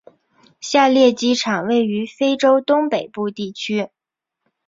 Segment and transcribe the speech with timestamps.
[0.59, 3.89] 下列机场位于非洲东北部地区。